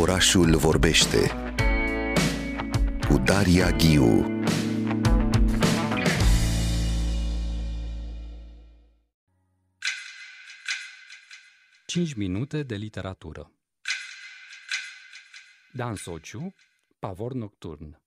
[0.00, 1.18] Orașul vorbește
[3.08, 4.42] cu Daria Ghiu.
[11.86, 13.52] Cinci minute de literatură
[15.72, 16.54] Dan Sociu,
[16.98, 18.02] Pavor Nocturn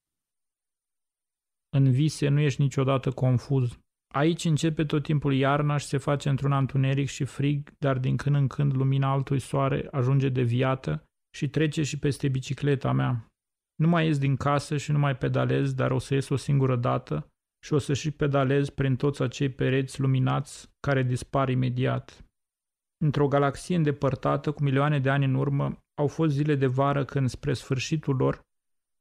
[1.70, 3.80] În vise nu ești niciodată confuz.
[4.14, 8.36] Aici începe tot timpul iarna și se face într-un întuneric și frig, dar din când
[8.36, 11.04] în când lumina altui soare ajunge de viată
[11.36, 13.28] și trece și peste bicicleta mea.
[13.76, 16.76] Nu mai ies din casă și nu mai pedalez, dar o să ies o singură
[16.76, 17.28] dată
[17.66, 22.24] și o să și pedalez prin toți acei pereți luminați care dispar imediat.
[23.06, 27.30] Într-o galaxie îndepărtată, cu milioane de ani în urmă, au fost zile de vară când,
[27.30, 28.42] spre sfârșitul lor,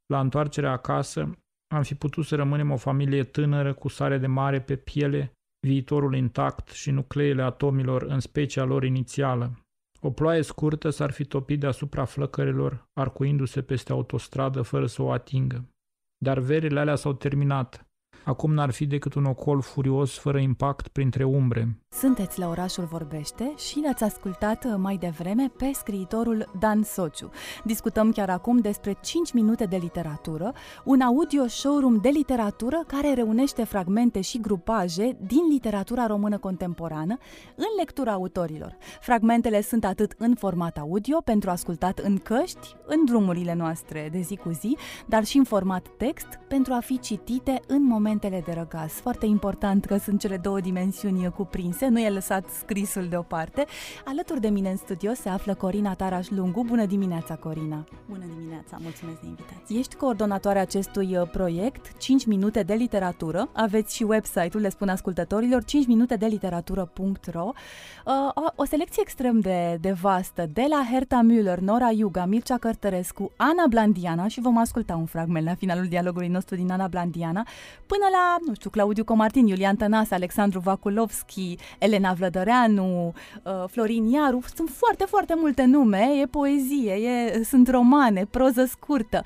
[0.07, 1.33] la întoarcerea acasă,
[1.75, 5.33] am fi putut să rămânem o familie tânără cu sare de mare pe piele,
[5.67, 9.68] viitorul intact și nucleele atomilor în specia lor inițială.
[10.01, 15.69] O ploaie scurtă s-ar fi topit deasupra flăcărilor, arcuindu-se peste autostradă fără să o atingă.
[16.17, 17.88] Dar verile alea s-au terminat
[18.29, 21.79] Acum n-ar fi decât un ocol furios fără impact printre umbre.
[21.89, 27.31] Sunteți la Orașul Vorbește și l-ați ascultat uh, mai devreme pe scriitorul Dan Sociu.
[27.65, 30.53] Discutăm chiar acum despre 5 minute de literatură,
[30.85, 37.17] un audio showroom de literatură care reunește fragmente și grupaje din literatura română contemporană
[37.57, 38.77] în lectura autorilor.
[39.01, 44.37] Fragmentele sunt atât în format audio pentru ascultat în căști, în drumurile noastre de zi
[44.37, 48.61] cu zi, dar și în format text pentru a fi citite în moment momentele de
[48.61, 48.93] răgaz.
[48.93, 53.65] Foarte important că sunt cele două dimensiuni cuprinse, nu e lăsat scrisul deoparte.
[54.05, 56.65] Alături de mine în studio se află Corina Taraș Lungu.
[56.65, 57.85] Bună dimineața, Corina!
[58.09, 59.79] Bună dimineața, mulțumesc de invitație!
[59.79, 63.49] Ești coordonatoarea acestui uh, proiect, 5 minute de literatură.
[63.53, 67.45] Aveți și website-ul, le spun ascultătorilor, 5 minute de literatură.ro.
[67.45, 72.59] Uh, o, o selecție extrem de, de vastă, de la Herta Müller, Nora Iuga, Mircea
[72.59, 77.47] Cărtărescu, Ana Blandiana și vom asculta un fragment la finalul dialogului nostru din Ana Blandiana,
[77.87, 84.43] până la, nu știu, Claudiu Comartin, Iulian Tănase, Alexandru Vaculovski, Elena Vlădăreanu, uh, Florin Iaru,
[84.55, 89.23] sunt foarte, foarte multe nume, e poezie, e, sunt romane, proză scurtă.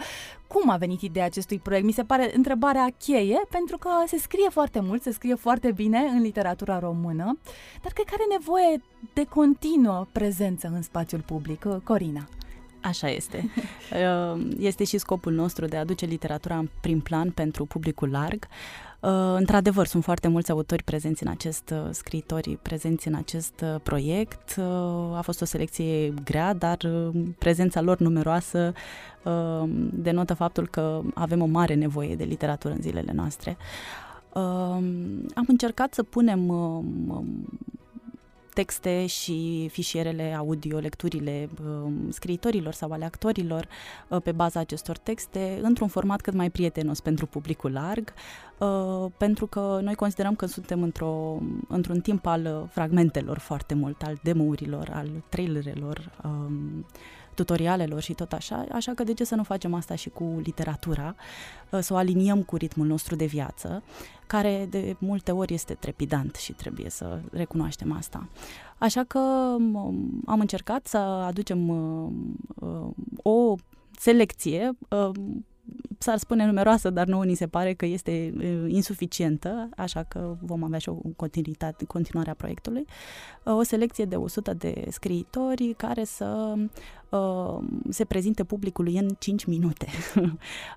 [0.47, 1.87] Cum a venit ideea acestui proiect?
[1.87, 5.99] Mi se pare întrebarea cheie, pentru că se scrie foarte mult, se scrie foarte bine
[5.99, 7.39] în literatura română,
[7.83, 11.67] dar cred că are nevoie de continuă prezență în spațiul public.
[11.85, 12.29] Corina.
[12.83, 13.51] Așa este.
[14.35, 18.47] Uh, este și scopul nostru de a aduce literatura în prim plan pentru publicul larg.
[19.01, 24.59] Uh, într-adevăr, sunt foarte mulți autori prezenți în acest, uh, scriitori prezenți în acest proiect.
[25.15, 26.77] A fost o selecție grea, dar
[27.39, 28.73] prezența lor numeroasă
[29.91, 33.57] denotă faptul că avem o mare nevoie de literatură în zilele noastre.
[35.35, 36.51] Am încercat să punem
[38.55, 43.69] texte și fișierele audio, lecturile uh, scriitorilor sau ale actorilor
[44.09, 48.13] uh, pe baza acestor texte într-un format cât mai prietenos pentru publicul larg,
[48.59, 54.19] uh, pentru că noi considerăm că suntem într-o, într-un timp al fragmentelor foarte mult, al
[54.23, 56.31] demourilor, al trailerelor, uh,
[57.35, 61.15] tutorialelor și tot așa, așa că de ce să nu facem asta și cu literatura,
[61.71, 63.83] uh, să o aliniem cu ritmul nostru de viață,
[64.27, 68.29] care de multe ori este trepidant și trebuie să recunoaștem asta.
[68.79, 69.19] Așa că
[69.59, 72.13] um, am încercat să aducem uh,
[72.55, 72.91] uh,
[73.23, 73.55] o
[73.99, 74.77] selecție
[75.99, 78.35] s-ar spune numeroasă, dar nouă ni se pare că este
[78.67, 82.85] insuficientă, așa că vom avea și o continuitate, continuare a proiectului.
[83.45, 86.55] O selecție de 100 de scriitori care să
[87.13, 87.59] uh,
[87.89, 89.87] se prezinte publicului în 5 minute.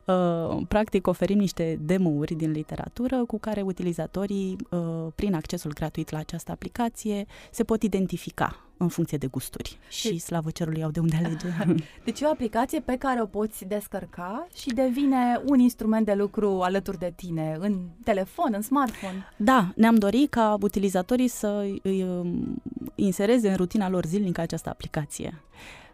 [0.06, 4.80] uh, practic oferim niște demo-uri din literatură cu care utilizatorii, uh,
[5.16, 10.50] prin accesul gratuit la această aplicație, se pot identifica în funcție de gusturi și slavă
[10.50, 11.48] cerului au de unde alege.
[12.06, 16.62] Deci e o aplicație pe care o poți descărca și devine un instrument de lucru
[16.62, 19.26] alături de tine, în telefon, în smartphone.
[19.38, 22.62] Da, ne-am dorit ca utilizatorii să îi um,
[22.96, 25.42] insereze în rutina lor zilnică această aplicație.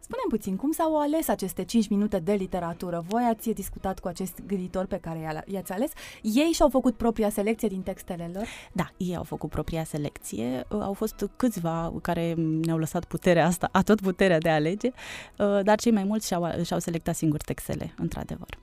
[0.02, 3.04] Spunem puțin, cum s-au ales aceste 5 minute de literatură?
[3.08, 5.92] Voi ați discutat cu acest gânditor pe care i-ați ales?
[6.22, 8.46] Ei și-au făcut propria selecție din textele lor?
[8.72, 10.66] Da, ei au făcut propria selecție.
[10.70, 14.88] Uh, au fost câțiva care ne-au lăsat puterea asta, a tot puterea de a alege,
[14.88, 18.58] uh, dar cei mai mulți și-au, și-au selectat singur textele, într-adevăr.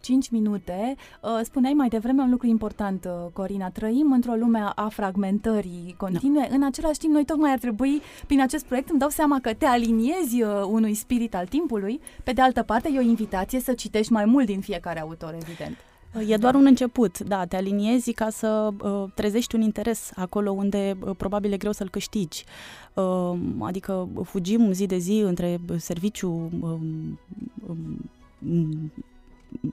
[0.00, 0.94] 5 minute.
[1.22, 3.70] Uh, spuneai mai devreme un lucru important, uh, Corina.
[3.70, 6.46] Trăim într-o lume a fragmentării continue.
[6.48, 6.54] Da.
[6.54, 9.66] În același timp, noi tocmai ar trebui, prin acest proiect, îmi dau seama că te
[9.66, 12.00] aliniezi uh, unui spirit al timpului.
[12.24, 15.76] Pe de altă parte, e o invitație să citești mai mult din fiecare autor, evident.
[16.26, 20.96] E doar un început, da, te aliniezi ca să uh, trezești un interes acolo unde
[21.00, 22.44] uh, probabil e greu să-l câștigi.
[22.94, 26.70] Uh, adică fugim zi de zi între serviciu, uh,
[27.66, 28.92] um,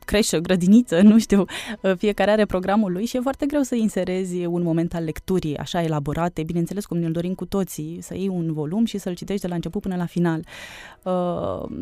[0.06, 1.46] creșă, grădiniță, nu știu,
[1.98, 5.82] fiecare are programul lui și e foarte greu să inserezi un moment al lecturii așa
[5.82, 9.48] elaborate, bineînțeles cum ne-l dorim cu toții, să iei un volum și să-l citești de
[9.48, 10.46] la început până la final.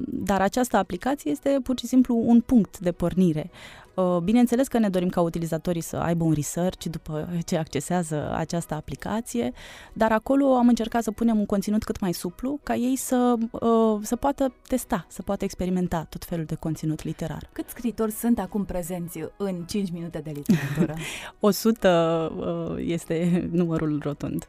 [0.05, 3.49] Dar această aplicație este pur și simplu un punct de pornire.
[3.95, 8.73] Uh, bineînțeles că ne dorim ca utilizatorii să aibă un research după ce accesează această
[8.73, 9.51] aplicație,
[9.93, 13.99] dar acolo am încercat să punem un conținut cât mai suplu ca ei să, uh,
[14.01, 17.49] să poată testa, să poată experimenta tot felul de conținut literar.
[17.51, 20.95] Cât scritori sunt acum prezenți în 5 minute de literatură?
[21.39, 24.47] 100 uh, este numărul rotund.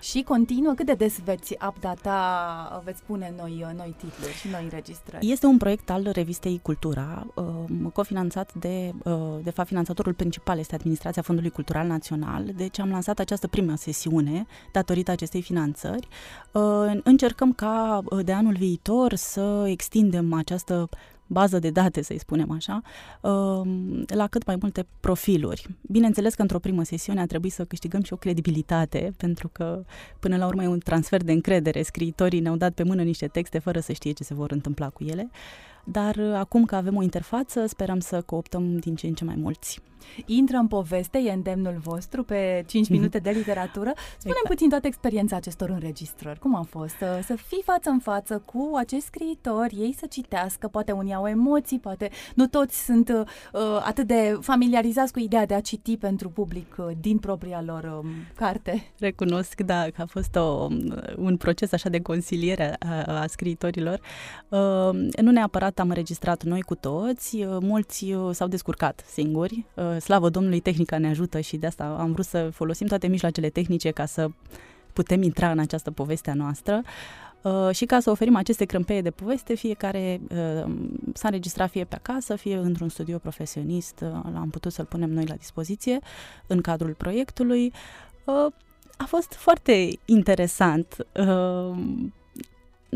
[0.00, 5.30] Și continuă, cât de des veți updata, veți pune noi, noi titluri și noi înregistrări?
[5.30, 10.74] Este un proiect al revistei Cultura, um, cofinanțat de, uh, de fapt, finanțatorul principal este
[10.74, 16.08] Administrația Fondului Cultural Național, deci am lansat această primă sesiune datorită acestei finanțări.
[16.52, 20.88] Uh, încercăm ca uh, de anul viitor să extindem această
[21.26, 22.82] bază de date, să-i spunem așa,
[23.20, 25.66] um, la cât mai multe profiluri.
[25.80, 29.84] Bineînțeles că într-o primă sesiune a trebuit să câștigăm și o credibilitate, pentru că
[30.20, 31.82] până la urmă e un transfer de încredere.
[31.82, 35.04] Scriitorii ne-au dat pe mână niște texte fără să știe ce se vor întâmpla cu
[35.04, 35.30] ele,
[35.86, 39.80] dar acum că avem o interfață, sperăm să cooptăm din ce în ce mai mulți
[40.24, 42.96] intră în poveste, e îndemnul vostru pe 5 mhm.
[42.96, 43.92] minute de literatură.
[44.18, 44.48] Spune exact.
[44.48, 46.38] puțin toată experiența acestor înregistrări.
[46.38, 50.68] Cum a fost să, să fii față în față cu acești scriitori, ei să citească,
[50.68, 55.54] poate unii au emoții, poate nu toți sunt uh, atât de familiarizați cu ideea de
[55.54, 58.92] a citi pentru public uh, din propria lor um, carte.
[58.98, 60.68] Recunosc, da, că a fost o,
[61.16, 64.00] un proces așa de consiliere a, a scriitorilor.
[64.48, 64.90] Uh,
[65.20, 70.28] nu neapărat am înregistrat noi cu toți, uh, mulți uh, s-au descurcat singuri, uh, slavă
[70.28, 74.06] Domnului, tehnica ne ajută și de asta am vrut să folosim toate mijloacele tehnice ca
[74.06, 74.28] să
[74.92, 76.82] putem intra în această poveste a noastră.
[77.42, 80.72] Uh, și ca să oferim aceste crâmpeie de poveste, fiecare uh,
[81.12, 85.24] s-a înregistrat fie pe acasă, fie într-un studio profesionist, uh, l-am putut să-l punem noi
[85.24, 85.98] la dispoziție
[86.46, 87.72] în cadrul proiectului.
[88.24, 88.52] Uh,
[88.96, 91.06] a fost foarte interesant.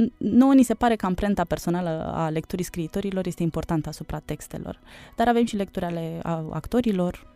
[0.01, 4.81] Uh, nouă ni se pare că amprenta personală a lecturii scriitorilor este importantă asupra textelor,
[5.17, 6.21] dar avem și lecturi ale
[6.51, 7.30] actorilor,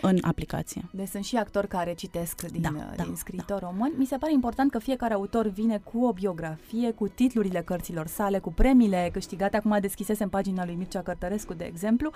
[0.00, 0.88] în aplicație.
[0.90, 3.66] Deci sunt și actori care citesc din, da, din da, scriitor da.
[3.66, 3.92] român.
[3.96, 8.38] Mi se pare important că fiecare autor vine cu o biografie, cu titlurile cărților sale,
[8.38, 9.56] cu premiile câștigate.
[9.56, 12.10] Acum deschisesem pagina lui Mircea Cărtărescu, de exemplu.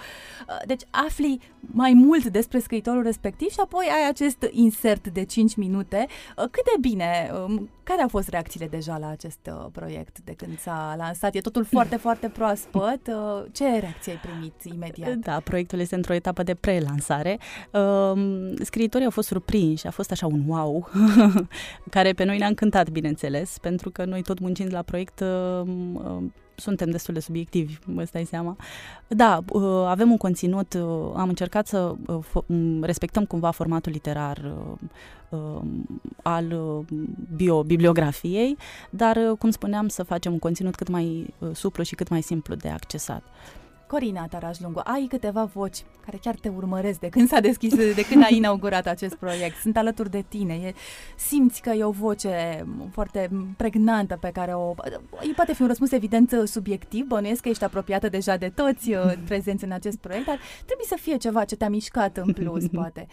[0.49, 5.56] Uh, deci afli mai mult despre scriitorul respectiv și apoi ai acest insert de 5
[5.56, 6.06] minute.
[6.08, 10.32] Uh, cât de bine, um, care au fost reacțiile deja la acest uh, proiect de
[10.32, 11.34] când s-a lansat?
[11.34, 13.11] E totul foarte, foarte proaspăt.
[13.52, 15.14] Ce reacție ai primit imediat?
[15.14, 17.38] Da, proiectul este într-o etapă de prelansare.
[17.71, 20.89] Uh, scriitorii au fost surprinși, a fost așa un wow,
[21.91, 26.23] care pe noi ne-a încântat, bineînțeles, pentru că noi tot muncind la proiect uh, uh,
[26.61, 28.57] suntem destul de subiectivi, vă stai seama.
[29.09, 32.43] Da, uh, avem un conținut, uh, am încercat să uh,
[32.81, 34.55] respectăm cumva formatul literar
[36.23, 36.55] al
[37.37, 38.56] bio, bibliografiei,
[38.91, 42.69] dar, cum spuneam, să facem un conținut cât mai suplu și cât mai simplu de
[42.69, 43.23] accesat.
[43.91, 44.29] Corina
[44.59, 48.37] Lungu, ai câteva voci care chiar te urmăresc de când s-a deschis, de când ai
[48.37, 49.57] inaugurat acest proiect.
[49.57, 50.55] Sunt alături de tine.
[50.55, 50.75] E,
[51.17, 54.75] simți că e o voce foarte pregnantă pe care o...
[55.21, 59.13] E poate fi un răspuns evident subiectiv, bănuiesc că ești apropiată deja de toți uh,
[59.25, 63.06] prezenți în acest proiect, dar trebuie să fie ceva ce te-a mișcat în plus, poate.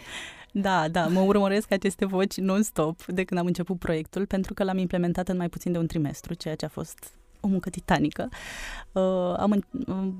[0.52, 4.78] Da, da, mă urmăresc aceste voci non-stop de când am început proiectul, pentru că l-am
[4.78, 8.28] implementat în mai puțin de un trimestru, ceea ce a fost o muncă titanică.
[8.92, 9.64] Uh, am,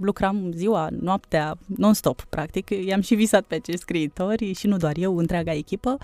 [0.00, 2.70] lucram ziua, noaptea, non-stop, practic.
[2.70, 5.98] I-am și visat pe acești scriitori și nu doar eu, întreaga echipă.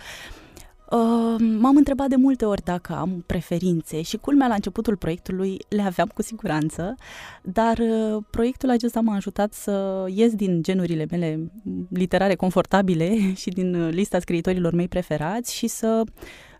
[0.91, 5.83] Uh, m-am întrebat de multe ori dacă am preferințe și culmea la începutul proiectului le
[5.83, 6.95] aveam cu siguranță,
[7.43, 11.51] dar uh, proiectul acesta m-a ajutat să ies din genurile mele
[11.89, 16.03] literare confortabile și din uh, lista scriitorilor mei preferați și să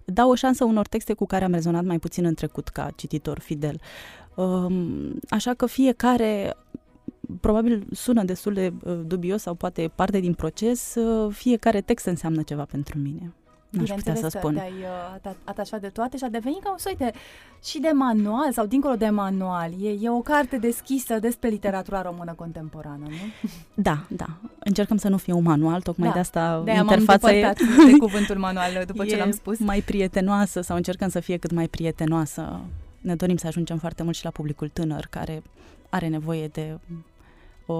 [0.05, 3.39] dau o șansă unor texte cu care am rezonat mai puțin în trecut ca cititor
[3.39, 3.81] fidel.
[5.29, 6.57] Așa că fiecare
[7.41, 12.43] probabil sună destul de uh, dubios sau poate parte din proces, uh, fiecare text înseamnă
[12.43, 13.33] ceva pentru mine.
[13.71, 14.55] N-aș putea să spun.
[14.55, 14.73] te-ai
[15.25, 17.11] uh, atașat de toate și a devenit ca un soi de,
[17.65, 19.71] și de manual sau dincolo de manual.
[19.83, 23.49] E, e o carte deschisă despre literatura română contemporană, nu?
[23.75, 24.27] Da, da.
[24.59, 26.15] Încercăm să nu fie un manual, tocmai da.
[26.15, 27.53] de asta de interfața e...
[27.87, 29.59] de cuvântul manual după ce l-am spus.
[29.59, 32.61] mai prietenoasă sau încercăm să fie cât mai prietenoasă
[33.05, 35.43] ne dorim să ajungem foarte mult și la publicul tânăr care
[35.91, 36.79] are nevoie de
[37.67, 37.75] o,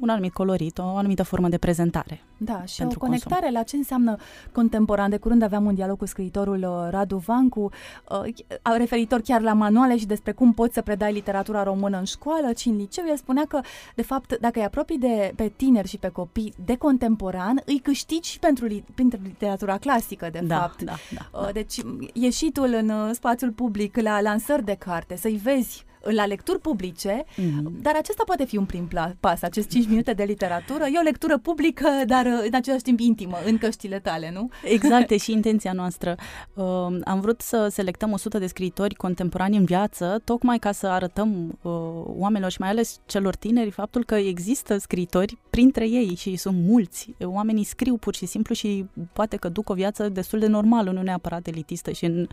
[0.00, 2.20] un anumit colorit, o anumită formă de prezentare.
[2.36, 3.52] Da, și o conectare consum.
[3.52, 4.16] la ce înseamnă
[4.52, 5.10] contemporan.
[5.10, 7.70] De curând aveam un dialog cu scriitorul uh, Radu Vancu,
[8.10, 12.52] uh, referitor chiar la manuale și despre cum poți să predai literatura română în școală,
[12.52, 13.04] ci în liceu.
[13.08, 13.60] El spunea că,
[13.94, 18.30] de fapt, dacă îi apropii de, pe tineri și pe copii de contemporan, îi câștigi
[18.30, 20.82] și pentru, pentru literatura clasică, de da, fapt.
[20.82, 21.50] Da, da, da.
[21.52, 21.80] Deci,
[22.12, 27.82] ieșitul în spațiul public la lansări de carte, să-i vezi la lecturi publice, mm-hmm.
[27.82, 28.88] dar acesta poate fi un prim
[29.20, 30.84] pas, acest 5 minute de literatură.
[30.84, 34.50] E o lectură publică, dar uh, în același timp intimă, în căștile tale, nu?
[34.64, 36.14] Exact, e și intenția noastră.
[36.54, 36.64] Uh,
[37.04, 41.72] am vrut să selectăm 100 de scriitori contemporani în viață, tocmai ca să arătăm uh,
[42.04, 47.14] oamenilor și mai ales celor tineri faptul că există scriitori printre ei și sunt mulți.
[47.20, 51.02] Oamenii scriu pur și simplu și poate că duc o viață destul de normală, nu
[51.02, 52.26] neapărat elitistă și în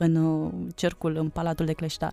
[0.00, 2.12] în uh, cercul, în Palatul de Cleștar.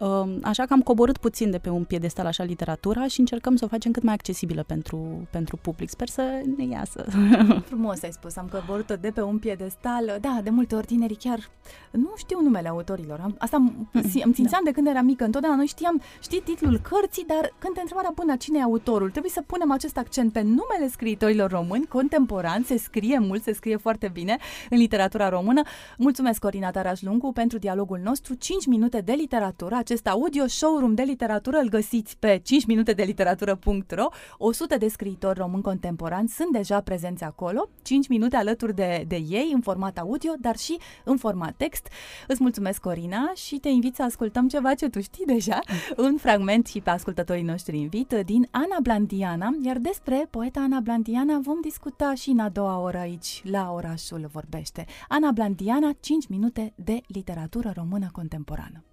[0.00, 3.64] Um, așa că am coborât puțin de pe un piedestal așa literatura și încercăm să
[3.64, 5.88] o facem cât mai accesibilă pentru, pentru public.
[5.88, 7.04] Sper să ne iasă.
[7.68, 10.18] Frumos ai spus, am coborât de pe un piedestal.
[10.20, 11.50] Da, de multe ori tinerii chiar
[11.90, 13.34] nu știu numele autorilor.
[13.38, 13.56] Asta
[13.92, 14.70] îmi simțeam da.
[14.70, 15.24] de când eram mică.
[15.24, 19.32] Întotdeauna noi știam, știi titlul cărții, dar când te întrebarea bună cine e autorul, trebuie
[19.32, 22.64] să punem acest accent pe numele scriitorilor români contemporani.
[22.64, 24.36] Se scrie mult, se scrie foarte bine
[24.70, 25.62] în literatura română.
[25.98, 28.34] Mulțumesc, Corina Tarașlungu, pentru dialogul nostru.
[28.34, 34.06] 5 minute de literatură acest audio showroom de literatură îl găsiți pe 5minutedelitteratură.ro
[34.38, 39.50] 100 de scriitori români contemporani sunt deja prezenți acolo, 5 minute alături de, de ei
[39.54, 41.88] în format audio, dar și în format text.
[42.26, 45.58] Îți mulțumesc, Corina, și te invit să ascultăm ceva ce tu știi deja,
[46.06, 51.38] un fragment și pe ascultătorii noștri invit din Ana Blandiana, iar despre poeta Ana Blandiana
[51.42, 54.86] vom discuta și în a doua oră aici, la Orașul Vorbește.
[55.08, 58.84] Ana Blandiana, 5 minute de literatură română contemporană.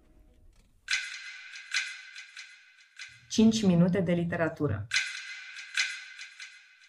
[3.37, 4.87] 5 minute de literatură.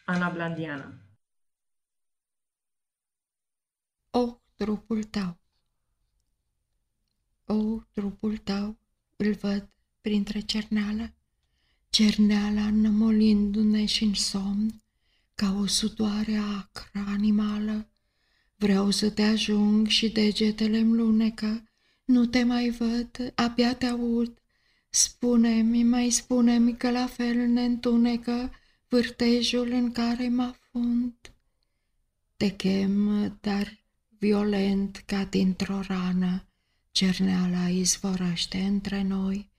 [0.05, 0.95] Ana Blandiana
[4.11, 5.39] O, trupul tău!
[7.45, 8.79] O, trupul tău,
[9.17, 9.69] îl văd
[10.01, 11.15] printre cerneală,
[11.91, 14.83] cerneala nămolindu-ne și în somn,
[15.35, 17.89] ca o sudoare acră animală.
[18.57, 21.69] Vreau să te ajung și degetele-mi lunecă,
[22.05, 24.39] nu te mai văd, abia te aud,
[24.89, 28.53] Spune-mi, mai spune-mi că la fel ne întunecă
[28.89, 31.15] vârtejul în care mă afund.
[32.37, 33.79] Te chem, dar
[34.19, 36.47] violent ca dintr-o rană,
[36.91, 39.51] cerneala izvorăște între noi.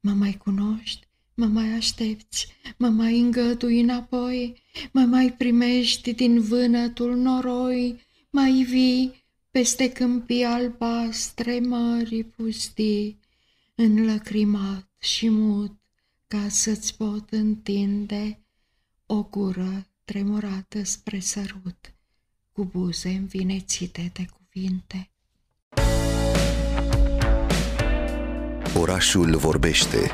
[0.00, 7.16] Mă mai cunoști, mă mai aștepți, mă mai îngădui înapoi, mă mai primești din vânătul
[7.16, 13.18] noroi, mai vii peste câmpii albastre mării pustii
[13.76, 15.78] înlăcrimat și mut,
[16.26, 18.40] ca să-ți pot întinde
[19.06, 21.94] o gură tremurată spre sărut,
[22.52, 25.10] cu buze învinețite de cuvinte.
[28.78, 30.10] Orașul vorbește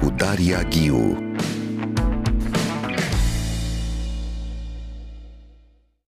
[0.00, 1.27] cu Daria Ghiu